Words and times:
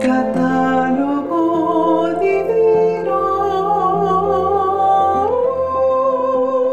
Catálogo 0.00 1.38
divino. 2.20 3.18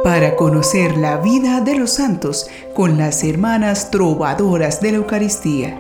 Para 0.04 0.36
conocer 0.36 0.98
la 0.98 1.18
vida 1.18 1.60
de 1.62 1.76
los 1.76 1.92
santos 1.92 2.50
con 2.74 2.98
las 2.98 3.24
hermanas 3.24 3.92
trovadoras 3.92 4.80
de 4.82 4.92
la 4.92 4.98
Eucaristía. 4.98 5.78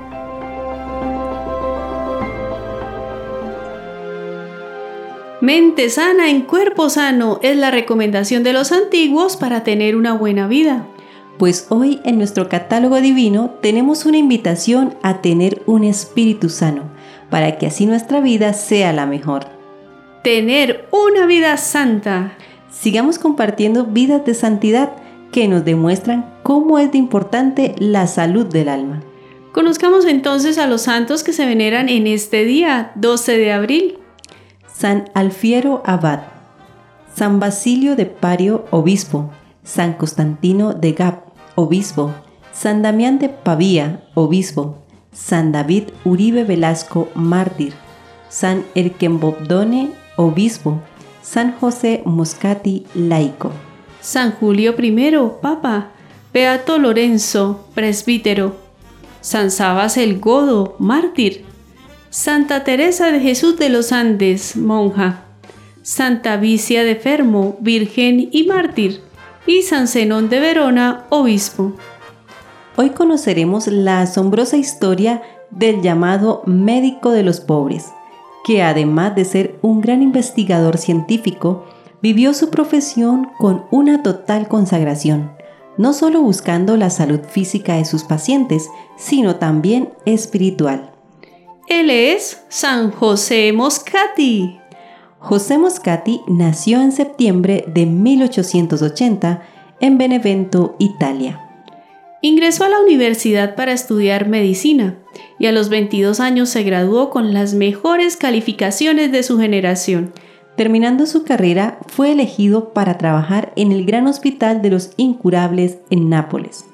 Mente 5.39 5.89
sana 5.89 6.29
en 6.29 6.41
cuerpo 6.41 6.89
sano 6.89 7.39
es 7.41 7.55
la 7.55 7.71
recomendación 7.71 8.43
de 8.43 8.51
los 8.51 8.73
antiguos 8.73 9.37
para 9.37 9.63
tener 9.63 9.95
una 9.95 10.13
buena 10.13 10.47
vida. 10.47 10.85
Pues 11.37 11.67
hoy 11.69 12.01
en 12.03 12.17
nuestro 12.17 12.49
catálogo 12.49 12.99
divino 12.99 13.51
tenemos 13.61 14.05
una 14.05 14.17
invitación 14.17 14.95
a 15.03 15.21
tener 15.21 15.61
un 15.67 15.83
espíritu 15.83 16.49
sano, 16.49 16.89
para 17.29 17.57
que 17.57 17.67
así 17.67 17.85
nuestra 17.85 18.21
vida 18.21 18.53
sea 18.53 18.93
la 18.93 19.05
mejor. 19.05 19.45
Tener 20.23 20.87
una 20.91 21.25
vida 21.25 21.57
santa. 21.57 22.33
Sigamos 22.69 23.19
compartiendo 23.19 23.85
vidas 23.85 24.25
de 24.25 24.33
santidad 24.33 24.91
que 25.31 25.47
nos 25.47 25.65
demuestran 25.65 26.33
cómo 26.43 26.79
es 26.79 26.91
de 26.91 26.97
importante 26.97 27.75
la 27.77 28.07
salud 28.07 28.45
del 28.45 28.69
alma. 28.69 29.01
Conozcamos 29.51 30.05
entonces 30.05 30.57
a 30.57 30.67
los 30.67 30.83
santos 30.83 31.23
que 31.23 31.33
se 31.33 31.45
veneran 31.45 31.89
en 31.89 32.07
este 32.07 32.45
día, 32.45 32.91
12 32.95 33.37
de 33.37 33.51
abril. 33.51 33.99
San 34.71 35.09
Alfiero 35.15 35.81
Abad, 35.85 36.19
San 37.15 37.39
Basilio 37.39 37.95
de 37.95 38.05
Pario, 38.05 38.65
obispo, 38.69 39.31
San 39.63 39.93
Constantino 39.93 40.73
de 40.73 40.91
Gap, 40.91 41.23
obispo, 41.55 42.13
San 42.53 42.83
Damián 42.83 43.17
de 43.17 43.29
Pavía, 43.29 44.03
obispo, 44.13 44.77
San 45.17 45.51
David 45.51 45.89
Uribe 46.05 46.43
Velasco, 46.43 47.09
mártir, 47.15 47.73
San 48.29 48.65
Erquembobdone, 48.75 49.91
obispo, 50.15 50.79
San 51.21 51.53
José 51.59 52.03
Moscati, 52.05 52.85
laico. 52.93 53.51
San 53.99 54.31
Julio 54.31 54.75
I, 54.77 55.15
Papa, 55.41 55.89
Beato 56.31 56.77
Lorenzo, 56.77 57.67
presbítero, 57.73 58.55
San 59.19 59.49
Sabas 59.51 59.97
el 59.97 60.19
Godo, 60.19 60.75
mártir, 60.79 61.43
Santa 62.09 62.63
Teresa 62.63 63.11
de 63.11 63.19
Jesús 63.19 63.57
de 63.57 63.69
los 63.69 63.91
Andes, 63.91 64.55
monja, 64.55 65.23
Santa 65.81 66.37
Vicia 66.37 66.83
de 66.83 66.95
Fermo, 66.95 67.57
virgen 67.59 68.29
y 68.31 68.43
mártir, 68.43 69.01
y 69.45 69.63
San 69.63 69.87
Zenón 69.87 70.29
de 70.29 70.39
Verona, 70.39 71.05
obispo. 71.09 71.73
Hoy 72.79 72.91
conoceremos 72.91 73.65
la 73.65 74.01
asombrosa 74.01 74.55
historia 74.55 75.23
del 75.49 75.81
llamado 75.81 76.43
médico 76.45 77.09
de 77.09 77.23
los 77.23 77.39
pobres, 77.39 77.87
que 78.45 78.61
además 78.61 79.15
de 79.15 79.25
ser 79.25 79.57
un 79.63 79.81
gran 79.81 80.03
investigador 80.03 80.77
científico, 80.77 81.65
vivió 82.03 82.35
su 82.35 82.51
profesión 82.51 83.31
con 83.39 83.65
una 83.71 84.03
total 84.03 84.47
consagración, 84.47 85.31
no 85.79 85.91
solo 85.91 86.21
buscando 86.21 86.77
la 86.77 86.91
salud 86.91 87.21
física 87.27 87.77
de 87.77 87.85
sus 87.85 88.03
pacientes, 88.03 88.69
sino 88.95 89.37
también 89.37 89.89
espiritual. 90.05 90.91
Él 91.67 91.89
es 91.89 92.43
San 92.47 92.91
José 92.91 93.53
Moscati. 93.53 94.59
José 95.17 95.57
Moscati 95.57 96.21
nació 96.27 96.79
en 96.81 96.91
septiembre 96.91 97.65
de 97.73 97.87
1880 97.87 99.41
en 99.79 99.97
Benevento, 99.97 100.75
Italia. 100.77 101.46
Ingresó 102.21 102.63
a 102.63 102.69
la 102.69 102.79
universidad 102.79 103.55
para 103.55 103.73
estudiar 103.73 104.27
medicina 104.27 104.97
y 105.37 105.45
a 105.45 105.51
los 105.51 105.69
22 105.69 106.19
años 106.19 106.49
se 106.49 106.63
graduó 106.63 107.11
con 107.11 107.33
las 107.33 107.53
mejores 107.53 108.17
calificaciones 108.17 109.11
de 109.11 109.21
su 109.21 109.37
generación. 109.37 110.13
Terminando 110.55 111.05
su 111.05 111.23
carrera, 111.23 111.77
fue 111.87 112.11
elegido 112.11 112.73
para 112.73 112.97
trabajar 112.97 113.53
en 113.55 113.71
el 113.71 113.85
Gran 113.85 114.07
Hospital 114.07 114.63
de 114.63 114.71
los 114.71 114.91
Incurables 114.97 115.77
en 115.91 116.09
Nápoles. 116.09 116.65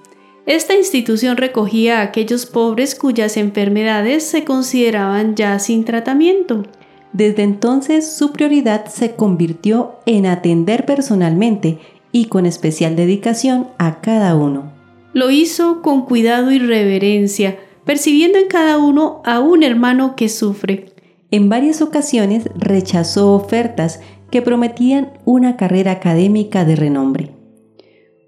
Esta 0.45 0.75
institución 0.75 1.35
recogía 1.35 1.99
a 1.99 2.03
aquellos 2.03 2.45
pobres 2.45 2.95
cuyas 2.95 3.35
enfermedades 3.35 4.23
se 4.23 4.45
consideraban 4.45 5.35
ya 5.35 5.59
sin 5.59 5.83
tratamiento. 5.83 6.63
Desde 7.11 7.43
entonces 7.43 8.09
su 8.09 8.31
prioridad 8.31 8.85
se 8.85 9.15
convirtió 9.15 9.99
en 10.05 10.25
atender 10.25 10.85
personalmente 10.85 11.79
y 12.13 12.25
con 12.25 12.45
especial 12.45 12.95
dedicación 12.95 13.67
a 13.77 13.99
cada 13.99 14.35
uno. 14.35 14.82
Lo 15.13 15.29
hizo 15.29 15.81
con 15.81 16.05
cuidado 16.05 16.51
y 16.51 16.59
reverencia, 16.59 17.59
percibiendo 17.85 18.39
en 18.39 18.47
cada 18.47 18.77
uno 18.77 19.21
a 19.25 19.39
un 19.39 19.63
hermano 19.63 20.15
que 20.15 20.27
sufre. 20.27 20.93
En 21.29 21.49
varias 21.49 21.81
ocasiones 21.81 22.49
rechazó 22.55 23.33
ofertas 23.33 23.99
que 24.31 24.41
prometían 24.41 25.13
una 25.25 25.57
carrera 25.57 25.91
académica 25.91 26.65
de 26.65 26.75
renombre. 26.75 27.31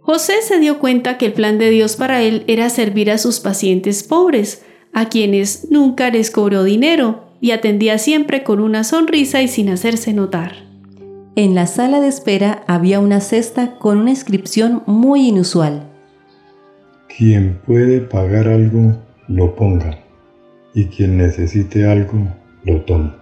José 0.01 0.33
se 0.43 0.59
dio 0.59 0.77
cuenta 0.77 1.17
que 1.17 1.25
el 1.25 1.33
plan 1.33 1.57
de 1.57 1.71
Dios 1.71 1.95
para 1.95 2.21
él 2.21 2.43
era 2.45 2.69
servir 2.69 3.09
a 3.09 3.17
sus 3.17 3.39
pacientes 3.39 4.03
pobres, 4.03 4.63
a 4.93 5.09
quienes 5.09 5.71
nunca 5.71 6.11
les 6.11 6.29
cobró 6.29 6.63
dinero 6.63 7.23
y 7.41 7.51
atendía 7.51 7.97
siempre 7.97 8.43
con 8.43 8.59
una 8.59 8.83
sonrisa 8.83 9.41
y 9.41 9.47
sin 9.47 9.69
hacerse 9.69 10.13
notar. 10.13 10.65
En 11.35 11.55
la 11.55 11.65
sala 11.65 12.01
de 12.01 12.07
espera 12.07 12.63
había 12.67 12.99
una 12.99 13.19
cesta 13.19 13.77
con 13.79 13.97
una 13.97 14.11
inscripción 14.11 14.83
muy 14.85 15.27
inusual. 15.27 15.94
Quien 17.17 17.61
puede 17.65 18.01
pagar 18.01 18.49
algo, 18.49 18.97
lo 19.29 19.55
ponga, 19.55 19.99
y 20.73 20.87
quien 20.87 21.17
necesite 21.17 21.87
algo, 21.87 22.27
lo 22.65 22.81
tome. 22.81 23.13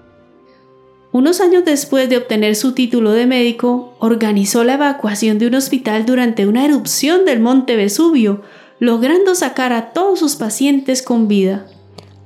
Unos 1.11 1.41
años 1.41 1.63
después 1.63 2.09
de 2.09 2.17
obtener 2.17 2.55
su 2.55 2.71
título 2.71 3.11
de 3.11 3.27
médico, 3.27 3.95
organizó 3.99 4.63
la 4.63 4.73
evacuación 4.73 5.37
de 5.37 5.45
un 5.45 5.53
hospital 5.53 6.07
durante 6.07 6.47
una 6.47 6.65
erupción 6.65 7.23
del 7.23 7.39
monte 7.39 7.75
Vesubio, 7.75 8.41
logrando 8.79 9.35
sacar 9.35 9.73
a 9.73 9.93
todos 9.93 10.17
sus 10.17 10.37
pacientes 10.37 11.03
con 11.03 11.27
vida. 11.27 11.67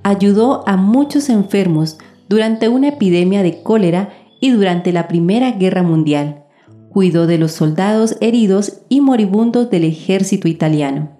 Ayudó 0.04 0.66
a 0.70 0.78
muchos 0.78 1.28
enfermos 1.28 1.98
durante 2.30 2.70
una 2.70 2.88
epidemia 2.88 3.44
de 3.44 3.62
cólera 3.62 4.14
y 4.40 4.52
durante 4.52 4.94
la 4.94 5.10
Primera 5.10 5.52
Guerra 5.52 5.84
Mundial. 5.84 6.46
Cuidó 6.88 7.28
de 7.28 7.38
los 7.38 7.52
soldados 7.52 8.16
heridos 8.22 8.84
y 8.88 9.02
moribundos 9.02 9.70
del 9.70 9.84
ejército 9.84 10.48
italiano. 10.48 11.17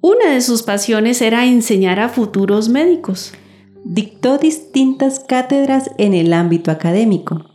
Una 0.00 0.30
de 0.30 0.40
sus 0.42 0.62
pasiones 0.62 1.20
era 1.22 1.44
enseñar 1.44 1.98
a 1.98 2.08
futuros 2.08 2.68
médicos. 2.68 3.32
Dictó 3.84 4.38
distintas 4.38 5.18
cátedras 5.18 5.90
en 5.98 6.14
el 6.14 6.32
ámbito 6.32 6.70
académico. 6.70 7.46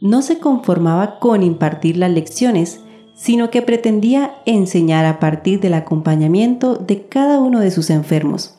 No 0.00 0.20
se 0.20 0.40
conformaba 0.40 1.20
con 1.20 1.44
impartir 1.44 1.96
las 1.96 2.10
lecciones, 2.10 2.80
sino 3.14 3.50
que 3.50 3.62
pretendía 3.62 4.34
enseñar 4.46 5.04
a 5.04 5.20
partir 5.20 5.60
del 5.60 5.74
acompañamiento 5.74 6.74
de 6.74 7.06
cada 7.06 7.38
uno 7.38 7.60
de 7.60 7.70
sus 7.70 7.88
enfermos, 7.88 8.56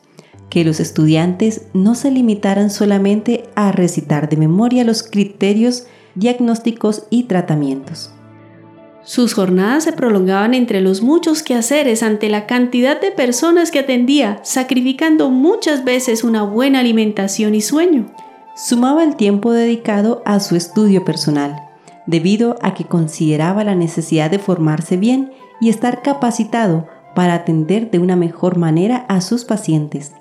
que 0.49 0.63
los 0.63 0.79
estudiantes 0.79 1.63
no 1.73 1.95
se 1.95 2.11
limitaran 2.11 2.69
solamente 2.69 3.49
a 3.55 3.73
recitar 3.73 4.29
de 4.29 4.37
memoria 4.37 4.85
los 4.85 5.03
criterios 5.03 5.85
diagnósticos 6.15 7.07
y 7.09 7.23
tratamientos. 7.23 8.13
Sus 9.05 9.33
jornadas 9.33 9.83
se 9.83 9.91
prolongaban 9.91 10.53
entre 10.53 10.79
los 10.79 11.01
muchos 11.01 11.43
quehaceres 11.43 12.03
ante 12.03 12.29
la 12.29 12.45
cantidad 12.45 12.99
de 13.01 13.11
personas 13.11 13.69
que 13.69 13.79
atendía, 13.79 14.39
sacrificando 14.43 15.29
muchas 15.29 15.83
veces 15.83 16.23
una 16.23 16.43
buena 16.43 16.79
alimentación 16.79 17.53
y 17.53 17.61
sueño. 17.61 18.05
Sumaba 18.55 19.03
el 19.03 19.17
tiempo 19.17 19.51
dedicado 19.51 20.21
a 20.25 20.39
su 20.39 20.55
estudio 20.55 21.03
personal, 21.03 21.55
debido 22.05 22.55
a 22.61 22.73
que 22.73 22.85
consideraba 22.85 23.65
la 23.65 23.75
necesidad 23.75 24.31
de 24.31 24.39
formarse 24.39 24.95
bien 24.95 25.31
y 25.59 25.69
estar 25.69 26.01
capacitado 26.01 26.87
para 27.13 27.33
atender 27.33 27.91
de 27.91 27.99
una 27.99 28.15
mejor 28.15 28.57
manera 28.57 29.05
a 29.09 29.19
sus 29.19 29.43
pacientes. 29.43 30.13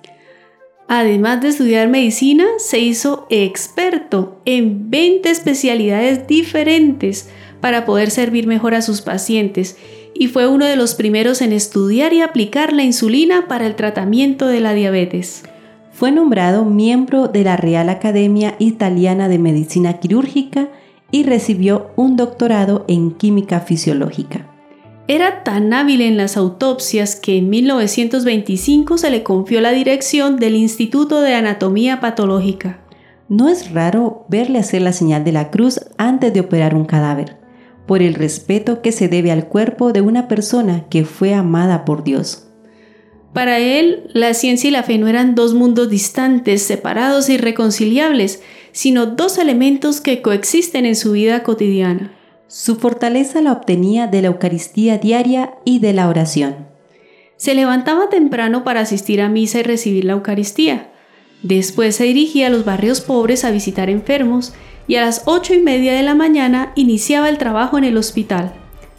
Además 0.88 1.40
de 1.40 1.48
estudiar 1.48 1.88
medicina, 1.88 2.44
se 2.58 2.80
hizo 2.80 3.26
experto 3.30 4.40
en 4.44 4.90
20 4.90 5.30
especialidades 5.30 6.26
diferentes, 6.26 7.30
para 7.62 7.86
poder 7.86 8.10
servir 8.10 8.48
mejor 8.48 8.74
a 8.74 8.82
sus 8.82 9.00
pacientes 9.02 9.76
y 10.14 10.26
fue 10.26 10.48
uno 10.48 10.66
de 10.66 10.74
los 10.76 10.94
primeros 10.94 11.40
en 11.40 11.52
estudiar 11.52 12.12
y 12.12 12.20
aplicar 12.20 12.72
la 12.72 12.82
insulina 12.82 13.46
para 13.46 13.66
el 13.66 13.76
tratamiento 13.76 14.48
de 14.48 14.60
la 14.60 14.74
diabetes. 14.74 15.44
Fue 15.92 16.10
nombrado 16.10 16.64
miembro 16.64 17.28
de 17.28 17.44
la 17.44 17.56
Real 17.56 17.88
Academia 17.88 18.56
Italiana 18.58 19.28
de 19.28 19.38
Medicina 19.38 20.00
Quirúrgica 20.00 20.70
y 21.12 21.22
recibió 21.22 21.92
un 21.94 22.16
doctorado 22.16 22.84
en 22.88 23.12
química 23.12 23.60
fisiológica. 23.60 24.48
Era 25.06 25.44
tan 25.44 25.72
hábil 25.72 26.00
en 26.00 26.16
las 26.16 26.36
autopsias 26.36 27.14
que 27.14 27.36
en 27.38 27.48
1925 27.48 28.98
se 28.98 29.10
le 29.10 29.22
confió 29.22 29.60
la 29.60 29.70
dirección 29.70 30.36
del 30.36 30.56
Instituto 30.56 31.20
de 31.20 31.34
Anatomía 31.34 32.00
Patológica. 32.00 32.80
No 33.28 33.48
es 33.48 33.72
raro 33.72 34.26
verle 34.28 34.58
hacer 34.58 34.82
la 34.82 34.92
señal 34.92 35.22
de 35.22 35.32
la 35.32 35.50
cruz 35.50 35.80
antes 35.96 36.34
de 36.34 36.40
operar 36.40 36.74
un 36.74 36.86
cadáver 36.86 37.41
por 37.86 38.02
el 38.02 38.14
respeto 38.14 38.82
que 38.82 38.92
se 38.92 39.08
debe 39.08 39.30
al 39.30 39.48
cuerpo 39.48 39.92
de 39.92 40.00
una 40.00 40.28
persona 40.28 40.86
que 40.88 41.04
fue 41.04 41.34
amada 41.34 41.84
por 41.84 42.04
Dios. 42.04 42.48
Para 43.32 43.58
él, 43.58 44.10
la 44.12 44.34
ciencia 44.34 44.68
y 44.68 44.70
la 44.70 44.82
fe 44.82 44.98
no 44.98 45.08
eran 45.08 45.34
dos 45.34 45.54
mundos 45.54 45.88
distantes, 45.88 46.62
separados 46.62 47.28
e 47.28 47.34
irreconciliables, 47.34 48.42
sino 48.72 49.06
dos 49.06 49.38
elementos 49.38 50.00
que 50.00 50.20
coexisten 50.20 50.84
en 50.84 50.96
su 50.96 51.12
vida 51.12 51.42
cotidiana. 51.42 52.12
Su 52.46 52.76
fortaleza 52.76 53.40
la 53.40 53.52
obtenía 53.52 54.06
de 54.06 54.20
la 54.20 54.28
Eucaristía 54.28 54.98
diaria 54.98 55.54
y 55.64 55.78
de 55.78 55.94
la 55.94 56.08
oración. 56.08 56.68
Se 57.36 57.54
levantaba 57.54 58.10
temprano 58.10 58.64
para 58.64 58.80
asistir 58.80 59.22
a 59.22 59.30
misa 59.30 59.60
y 59.60 59.62
recibir 59.62 60.04
la 60.04 60.12
Eucaristía. 60.12 60.92
Después 61.42 61.96
se 61.96 62.04
dirigía 62.04 62.48
a 62.48 62.50
los 62.50 62.66
barrios 62.66 63.00
pobres 63.00 63.44
a 63.44 63.50
visitar 63.50 63.88
enfermos 63.88 64.52
y 64.92 64.96
a 64.96 65.00
las 65.00 65.22
ocho 65.24 65.54
y 65.54 65.58
media 65.58 65.94
de 65.94 66.02
la 66.02 66.14
mañana 66.14 66.74
iniciaba 66.74 67.30
el 67.30 67.38
trabajo 67.38 67.78
en 67.78 67.84
el 67.84 67.96
hospital. 67.96 68.52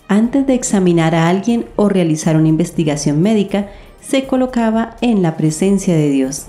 Antes 0.08 0.48
de 0.48 0.56
examinar 0.56 1.14
a 1.14 1.30
alguien 1.30 1.68
o 1.76 1.88
realizar 1.88 2.36
una 2.36 2.48
investigación 2.48 3.22
médica, 3.22 3.70
se 4.02 4.26
colocaba 4.26 4.98
en 5.02 5.22
la 5.22 5.38
presencia 5.38 5.96
de 5.96 6.10
Dios. 6.10 6.48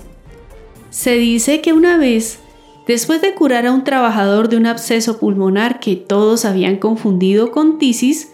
Se 0.89 1.17
dice 1.17 1.61
que 1.61 1.73
una 1.73 1.99
vez, 1.99 2.39
después 2.87 3.21
de 3.21 3.35
curar 3.35 3.67
a 3.67 3.71
un 3.71 3.83
trabajador 3.83 4.49
de 4.49 4.57
un 4.57 4.65
absceso 4.65 5.19
pulmonar 5.19 5.79
que 5.79 5.95
todos 5.95 6.43
habían 6.43 6.77
confundido 6.77 7.51
con 7.51 7.77
tisis, 7.77 8.31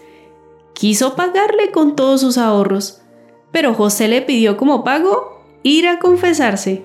quiso 0.72 1.14
pagarle 1.14 1.72
con 1.72 1.94
todos 1.94 2.22
sus 2.22 2.38
ahorros, 2.38 3.02
pero 3.50 3.74
José 3.74 4.08
le 4.08 4.22
pidió 4.22 4.56
como 4.56 4.82
pago 4.82 5.42
ir 5.62 5.88
a 5.88 5.98
confesarse. 5.98 6.84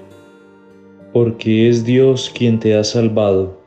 Porque 1.14 1.70
es 1.70 1.86
Dios 1.86 2.30
quien 2.36 2.60
te 2.60 2.76
ha 2.76 2.84
salvado. 2.84 3.66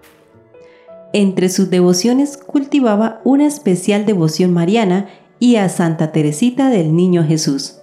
Entre 1.13 1.49
sus 1.49 1.71
devociones 1.71 2.37
cultivaba 2.37 3.21
una 3.25 3.47
especial 3.47 4.07
devoción 4.07 4.53
mariana 4.53 5.09
y 5.41 5.57
a 5.57 5.69
Santa 5.69 6.13
Teresita 6.13 6.71
del 6.71 6.95
Niño 6.95 7.25
Jesús. 7.25 7.79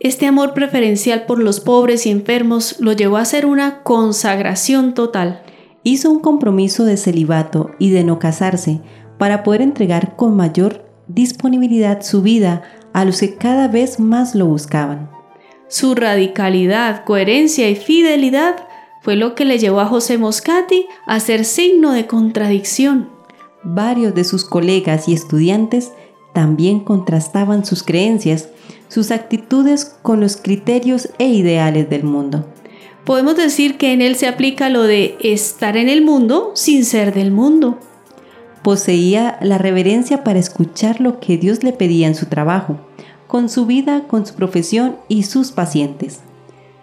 Este 0.00 0.26
amor 0.26 0.54
preferencial 0.54 1.26
por 1.26 1.38
los 1.38 1.60
pobres 1.60 2.06
y 2.06 2.10
enfermos 2.10 2.76
lo 2.80 2.92
llevó 2.92 3.18
a 3.18 3.22
hacer 3.22 3.44
una 3.44 3.82
consagración 3.82 4.94
total. 4.94 5.42
Hizo 5.82 6.10
un 6.10 6.20
compromiso 6.20 6.84
de 6.84 6.96
celibato 6.96 7.70
y 7.78 7.90
de 7.90 8.04
no 8.04 8.18
casarse 8.18 8.80
para 9.18 9.42
poder 9.42 9.62
entregar 9.62 10.16
con 10.16 10.36
mayor 10.36 10.86
disponibilidad 11.08 12.02
su 12.02 12.22
vida 12.22 12.62
a 12.92 13.04
los 13.04 13.20
que 13.20 13.34
cada 13.36 13.68
vez 13.68 14.00
más 14.00 14.34
lo 14.34 14.46
buscaban. 14.46 15.10
Su 15.68 15.94
radicalidad, 15.94 17.04
coherencia 17.04 17.68
y 17.68 17.76
fidelidad 17.76 18.65
fue 19.06 19.14
lo 19.14 19.36
que 19.36 19.44
le 19.44 19.60
llevó 19.60 19.78
a 19.78 19.86
José 19.86 20.18
Moscati 20.18 20.88
a 21.06 21.20
ser 21.20 21.44
signo 21.44 21.92
de 21.92 22.08
contradicción. 22.08 23.08
Varios 23.62 24.16
de 24.16 24.24
sus 24.24 24.44
colegas 24.44 25.08
y 25.08 25.12
estudiantes 25.12 25.92
también 26.34 26.80
contrastaban 26.80 27.64
sus 27.64 27.84
creencias 27.84 28.48
sus 28.88 29.12
actitudes 29.12 29.96
con 30.02 30.18
los 30.18 30.36
criterios 30.36 31.10
e 31.20 31.28
ideales 31.28 31.88
del 31.88 32.02
mundo. 32.02 32.46
Podemos 33.04 33.36
decir 33.36 33.78
que 33.78 33.92
en 33.92 34.02
él 34.02 34.16
se 34.16 34.26
aplica 34.26 34.70
lo 34.70 34.82
de 34.82 35.16
estar 35.20 35.76
en 35.76 35.88
el 35.88 36.02
mundo 36.02 36.50
sin 36.56 36.84
ser 36.84 37.14
del 37.14 37.30
mundo. 37.30 37.78
Poseía 38.64 39.38
la 39.40 39.56
reverencia 39.56 40.24
para 40.24 40.40
escuchar 40.40 41.00
lo 41.00 41.20
que 41.20 41.38
Dios 41.38 41.62
le 41.62 41.72
pedía 41.72 42.08
en 42.08 42.16
su 42.16 42.26
trabajo, 42.26 42.80
con 43.28 43.50
su 43.50 43.66
vida, 43.66 44.08
con 44.08 44.26
su 44.26 44.34
profesión 44.34 44.96
y 45.06 45.22
sus 45.22 45.52
pacientes. 45.52 46.22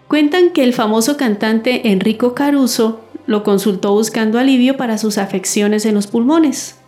Cuentan 0.08 0.50
que 0.50 0.64
el 0.64 0.72
famoso 0.72 1.16
cantante 1.16 1.90
Enrico 1.90 2.34
Caruso 2.34 3.00
lo 3.26 3.42
consultó 3.42 3.92
buscando 3.92 4.38
alivio 4.38 4.76
para 4.76 4.98
sus 4.98 5.18
afecciones 5.18 5.86
en 5.86 5.94
los 5.94 6.06
pulmones. 6.06 6.78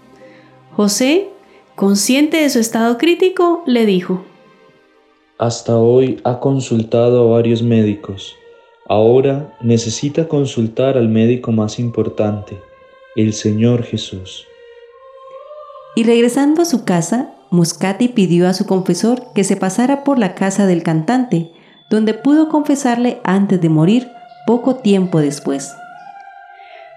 José, 0.73 1.29
consciente 1.75 2.39
de 2.39 2.51
su 2.51 2.59
estado 2.59 2.99
crítico, 2.99 3.63
le 3.67 3.87
dijo, 3.87 4.25
hasta 5.39 5.77
hoy 5.77 6.21
ha 6.25 6.41
consultado 6.41 7.29
a 7.29 7.35
varios 7.37 7.63
médicos. 7.63 8.37
Ahora 8.89 9.55
necesita 9.61 10.29
consultar 10.29 10.97
al 10.97 11.09
médico 11.09 11.53
más 11.53 11.79
importante, 11.79 12.59
el 13.17 13.35
Señor 13.35 13.83
Jesús. 13.83 14.47
Y 15.95 16.05
regresando 16.05 16.63
a 16.63 16.65
su 16.65 16.85
casa, 16.85 17.35
Muscati 17.51 18.09
pidió 18.09 18.49
a 18.49 18.55
su 18.55 18.67
confesor 18.67 19.33
que 19.35 19.45
se 19.45 19.57
pasara 19.57 20.05
por 20.05 20.19
la 20.19 20.35
casa 20.35 20.67
del 20.67 20.83
cantante, 20.83 21.51
donde 21.91 22.15
pudo 22.15 22.49
confesarle 22.49 23.21
antes 23.25 23.61
de 23.61 23.69
morir 23.69 24.09
poco 24.47 24.77
tiempo 24.77 25.21
después. 25.21 25.75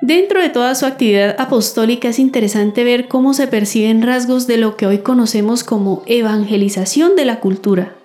Dentro 0.01 0.41
de 0.41 0.49
toda 0.49 0.75
su 0.75 0.85
actividad 0.85 1.35
apostólica 1.39 2.09
es 2.09 2.19
interesante 2.19 2.83
ver 2.83 3.07
cómo 3.07 3.33
se 3.33 3.47
perciben 3.47 4.01
rasgos 4.01 4.47
de 4.47 4.57
lo 4.57 4.77
que 4.77 4.87
hoy 4.87 4.99
conocemos 4.99 5.63
como 5.63 6.03
evangelización 6.05 7.15
de 7.15 7.25
la 7.25 7.39
cultura 7.39 7.95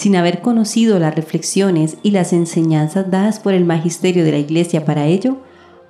sin 0.00 0.16
haber 0.16 0.40
conocido 0.40 0.98
las 0.98 1.14
reflexiones 1.14 1.98
y 2.02 2.12
las 2.12 2.32
enseñanzas 2.32 3.10
dadas 3.10 3.38
por 3.38 3.52
el 3.52 3.66
magisterio 3.66 4.24
de 4.24 4.32
la 4.32 4.38
Iglesia 4.38 4.86
para 4.86 5.06
ello, 5.06 5.36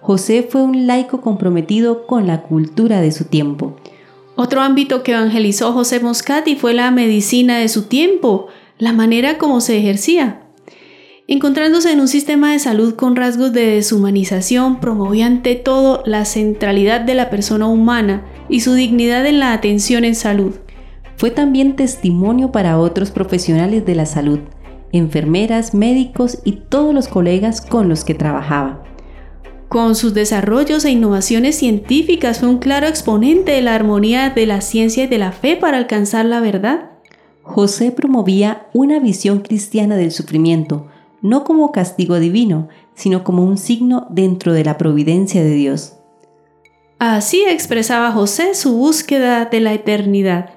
José 0.01 0.47
fue 0.51 0.63
un 0.63 0.89
laico 0.89 1.21
comprometido 1.21 2.09
con 2.09 2.27
la 2.27 2.43
cultura 2.43 3.01
de 3.01 3.13
su 3.13 3.27
tiempo. 3.27 3.77
Otro 4.35 4.63
ámbito 4.63 5.05
que 5.05 5.13
evangelizó 5.13 5.73
José 5.73 6.01
Moscati 6.01 6.57
fue 6.57 6.75
la 6.75 6.91
medicina 6.91 7.59
de 7.59 7.69
su 7.69 7.83
tiempo, 7.83 8.49
la 8.81 8.93
manera 8.93 9.39
como 9.39 9.61
se 9.61 9.79
ejercía. 9.79 10.41
Encontrándose 11.29 11.93
en 11.93 12.01
un 12.01 12.09
sistema 12.09 12.53
de 12.53 12.59
salud 12.59 12.95
con 12.95 13.15
rasgos 13.15 13.53
de 13.53 13.67
deshumanización, 13.67 14.81
promovía 14.81 15.27
ante 15.27 15.55
todo 15.55 16.03
la 16.07 16.25
centralidad 16.25 17.03
de 17.03 17.15
la 17.15 17.31
persona 17.31 17.69
humana 17.69 18.25
y 18.49 18.61
su 18.61 18.75
dignidad 18.75 19.25
en 19.27 19.39
la 19.39 19.53
atención 19.53 20.05
en 20.05 20.17
salud. 20.17 20.55
Fue 21.17 21.31
también 21.31 21.77
testimonio 21.77 22.51
para 22.51 22.79
otros 22.79 23.11
profesionales 23.13 23.85
de 23.85 23.95
la 23.95 24.07
salud, 24.07 24.41
enfermeras, 24.91 25.75
médicos 25.75 26.39
y 26.45 26.53
todos 26.69 26.93
los 26.95 27.07
colegas 27.07 27.61
con 27.61 27.89
los 27.89 28.03
que 28.03 28.15
trabajaba. 28.15 28.83
Con 29.69 29.95
sus 29.95 30.15
desarrollos 30.15 30.85
e 30.85 30.91
innovaciones 30.91 31.55
científicas 31.55 32.41
fue 32.41 32.49
un 32.49 32.59
claro 32.59 32.89
exponente 32.89 33.53
de 33.53 33.63
la 33.63 33.77
armonía 33.77 34.31
de 34.31 34.47
la 34.47 34.63
ciencia 34.63 35.05
y 35.05 35.07
de 35.07 35.19
la 35.19 35.31
fe 35.31 35.55
para 35.55 35.77
alcanzar 35.77 36.25
la 36.25 36.41
verdad. 36.41 36.90
José 37.51 37.91
promovía 37.91 38.69
una 38.73 39.01
visión 39.01 39.41
cristiana 39.41 39.97
del 39.97 40.13
sufrimiento, 40.13 40.87
no 41.21 41.43
como 41.43 41.73
castigo 41.73 42.21
divino, 42.21 42.69
sino 42.95 43.25
como 43.25 43.45
un 43.45 43.59
signo 43.59 44.07
dentro 44.09 44.53
de 44.53 44.63
la 44.63 44.79
providencia 44.79 45.43
de 45.43 45.55
Dios. 45.55 45.97
Así 47.01 47.43
expresaba 47.43 48.13
José 48.13 48.55
su 48.55 48.77
búsqueda 48.77 49.47
de 49.47 49.61
la 49.61 49.75
eternidad. 49.75 50.51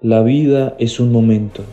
La 0.00 0.22
vida 0.22 0.74
es 0.78 1.00
un 1.00 1.12
momento. 1.12 1.64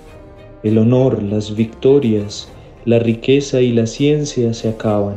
El 0.61 0.77
honor, 0.77 1.23
las 1.23 1.55
victorias, 1.55 2.49
la 2.83 2.99
riqueza 2.99 3.61
y 3.61 3.71
la 3.71 3.87
ciencia 3.87 4.53
se 4.53 4.67
acaban. 4.67 5.15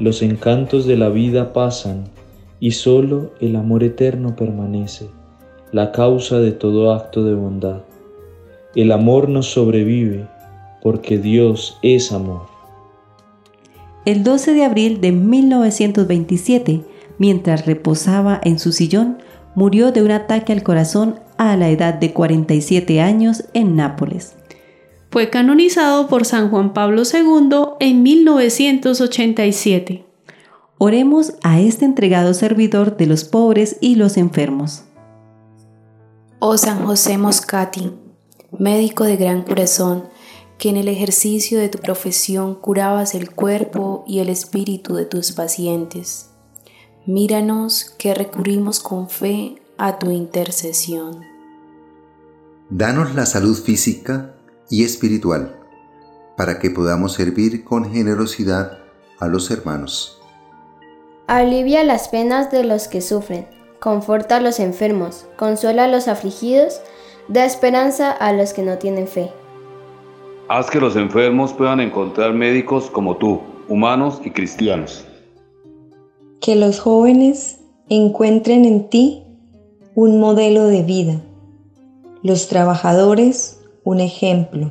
Los 0.00 0.20
encantos 0.22 0.84
de 0.84 0.96
la 0.96 1.10
vida 1.10 1.52
pasan 1.52 2.06
y 2.58 2.72
solo 2.72 3.30
el 3.40 3.54
amor 3.54 3.84
eterno 3.84 4.34
permanece, 4.34 5.06
la 5.70 5.92
causa 5.92 6.40
de 6.40 6.50
todo 6.50 6.92
acto 6.92 7.22
de 7.22 7.34
bondad. 7.34 7.82
El 8.76 8.92
amor 8.92 9.30
nos 9.30 9.50
sobrevive 9.50 10.28
porque 10.82 11.16
Dios 11.16 11.78
es 11.80 12.12
amor. 12.12 12.42
El 14.04 14.22
12 14.22 14.52
de 14.52 14.64
abril 14.64 15.00
de 15.00 15.12
1927, 15.12 16.82
mientras 17.18 17.64
reposaba 17.64 18.38
en 18.44 18.58
su 18.58 18.72
sillón, 18.72 19.16
murió 19.54 19.92
de 19.92 20.02
un 20.02 20.10
ataque 20.10 20.52
al 20.52 20.62
corazón 20.62 21.20
a 21.38 21.56
la 21.56 21.70
edad 21.70 21.94
de 21.94 22.12
47 22.12 23.00
años 23.00 23.44
en 23.54 23.76
Nápoles. 23.76 24.36
Fue 25.10 25.30
canonizado 25.30 26.06
por 26.06 26.26
San 26.26 26.50
Juan 26.50 26.74
Pablo 26.74 27.04
II 27.10 27.48
en 27.80 28.02
1987. 28.02 30.04
Oremos 30.76 31.32
a 31.42 31.60
este 31.60 31.86
entregado 31.86 32.34
servidor 32.34 32.98
de 32.98 33.06
los 33.06 33.24
pobres 33.24 33.78
y 33.80 33.94
los 33.94 34.18
enfermos. 34.18 34.84
Oh 36.40 36.58
San 36.58 36.84
José 36.84 37.16
Moscati, 37.16 37.90
médico 38.58 39.04
de 39.04 39.16
gran 39.16 39.42
corazón, 39.42 40.04
que 40.58 40.70
en 40.70 40.76
el 40.76 40.88
ejercicio 40.88 41.58
de 41.58 41.68
tu 41.68 41.78
profesión 41.78 42.54
curabas 42.54 43.14
el 43.14 43.30
cuerpo 43.30 44.04
y 44.06 44.20
el 44.20 44.28
espíritu 44.28 44.94
de 44.94 45.04
tus 45.04 45.32
pacientes 45.32 46.30
Míranos 47.08 47.94
que 47.98 48.14
recurrimos 48.14 48.80
con 48.80 49.08
fe 49.08 49.62
a 49.78 49.96
tu 50.00 50.10
intercesión. 50.10 51.20
Danos 52.68 53.14
la 53.14 53.26
salud 53.26 53.56
física 53.56 54.34
y 54.68 54.82
espiritual 54.82 55.54
para 56.36 56.58
que 56.58 56.68
podamos 56.68 57.12
servir 57.12 57.62
con 57.62 57.92
generosidad 57.92 58.78
a 59.20 59.28
los 59.28 59.52
hermanos. 59.52 60.20
Alivia 61.28 61.84
las 61.84 62.08
penas 62.08 62.50
de 62.50 62.64
los 62.64 62.88
que 62.88 63.00
sufren, 63.00 63.46
conforta 63.78 64.38
a 64.38 64.40
los 64.40 64.58
enfermos, 64.58 65.26
consuela 65.36 65.84
a 65.84 65.88
los 65.88 66.08
afligidos, 66.08 66.80
da 67.28 67.44
esperanza 67.44 68.10
a 68.10 68.32
los 68.32 68.52
que 68.52 68.62
no 68.62 68.78
tienen 68.78 69.06
fe. 69.06 69.30
Haz 70.48 70.70
que 70.70 70.80
los 70.80 70.96
enfermos 70.96 71.52
puedan 71.52 71.80
encontrar 71.80 72.32
médicos 72.32 72.88
como 72.90 73.16
tú, 73.16 73.40
humanos 73.68 74.20
y 74.24 74.30
cristianos 74.30 75.06
que 76.40 76.54
los 76.54 76.78
jóvenes 76.78 77.58
encuentren 77.88 78.64
en 78.64 78.88
ti 78.88 79.24
un 79.94 80.20
modelo 80.20 80.66
de 80.66 80.84
vida, 80.84 81.20
los 82.22 82.48
trabajadores 82.48 83.60
un 83.82 84.00
ejemplo. 84.00 84.70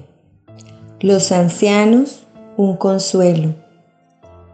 los 1.02 1.34
ancianos 1.34 2.26
un 2.56 2.78
consuelo, 2.78 3.54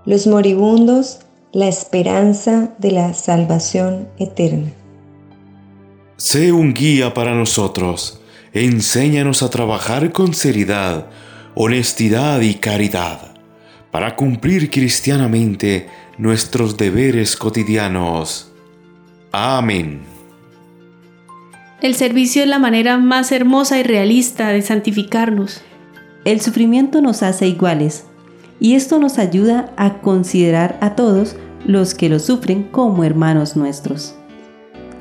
los 0.05 0.25
moribundos 0.25 1.20
la 1.53 1.67
esperanza 1.67 2.74
de 2.79 2.91
la 2.91 3.13
salvación 3.13 4.08
eterna. 4.17 4.72
Sé 6.23 6.51
un 6.51 6.75
guía 6.75 7.15
para 7.15 7.33
nosotros, 7.33 8.21
enséñanos 8.53 9.41
a 9.41 9.49
trabajar 9.49 10.11
con 10.11 10.35
seriedad, 10.35 11.07
honestidad 11.55 12.41
y 12.41 12.53
caridad, 12.53 13.33
para 13.89 14.15
cumplir 14.15 14.69
cristianamente 14.69 15.89
nuestros 16.19 16.77
deberes 16.77 17.35
cotidianos. 17.35 18.51
Amén. 19.31 20.01
El 21.81 21.95
servicio 21.95 22.43
es 22.43 22.47
la 22.47 22.59
manera 22.59 22.99
más 22.99 23.31
hermosa 23.31 23.79
y 23.79 23.83
realista 23.83 24.49
de 24.49 24.61
santificarnos. 24.61 25.61
El 26.23 26.39
sufrimiento 26.39 27.01
nos 27.01 27.23
hace 27.23 27.47
iguales 27.47 28.03
y 28.59 28.75
esto 28.75 28.99
nos 28.99 29.17
ayuda 29.17 29.73
a 29.75 30.01
considerar 30.01 30.77
a 30.81 30.95
todos 30.95 31.35
los 31.65 31.95
que 31.95 32.09
lo 32.09 32.19
sufren 32.19 32.61
como 32.61 33.03
hermanos 33.03 33.55
nuestros. 33.55 34.13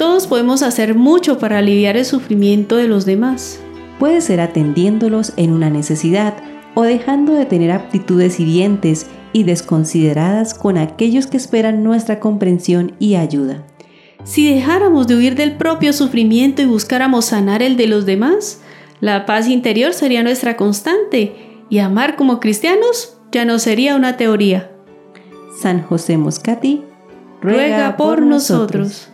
Todos 0.01 0.27
podemos 0.27 0.63
hacer 0.63 0.95
mucho 0.95 1.39
para 1.39 1.59
aliviar 1.59 1.99
el 1.99 2.07
sufrimiento 2.07 2.77
de 2.77 2.89
los 2.89 3.05
demás. 3.05 3.61
Puede 3.99 4.23
ser 4.23 4.41
atendiéndolos 4.41 5.35
en 5.37 5.53
una 5.53 5.69
necesidad 5.69 6.39
o 6.75 6.85
dejando 6.85 7.35
de 7.35 7.45
tener 7.45 7.71
aptitudes 7.71 8.41
hirientes 8.41 9.09
y 9.35 9.43
desconsideradas 9.43 10.55
con 10.55 10.79
aquellos 10.79 11.27
que 11.27 11.37
esperan 11.37 11.85
nuestra 11.85 12.19
comprensión 12.19 12.95
y 12.99 13.17
ayuda. 13.17 13.67
Si 14.25 14.51
dejáramos 14.51 15.07
de 15.07 15.17
huir 15.17 15.35
del 15.35 15.59
propio 15.59 15.93
sufrimiento 15.93 16.63
y 16.63 16.65
buscáramos 16.65 17.27
sanar 17.27 17.61
el 17.63 17.77
de 17.77 17.87
los 17.87 18.07
demás, 18.07 18.63
la 19.01 19.27
paz 19.27 19.49
interior 19.49 19.93
sería 19.93 20.23
nuestra 20.23 20.57
constante 20.57 21.35
y 21.69 21.81
amar 21.81 22.17
como 22.17 22.41
cristianos 22.41 23.19
ya 23.33 23.45
no 23.45 23.59
sería 23.59 23.97
una 23.97 24.17
teoría. 24.17 24.71
San 25.61 25.83
José 25.83 26.17
Moscati 26.17 26.85
ruega, 27.43 27.99
por 27.99 28.23
nosotros. 28.23 29.11